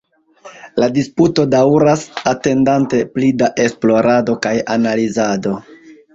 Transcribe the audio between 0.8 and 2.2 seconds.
La disputo daŭras,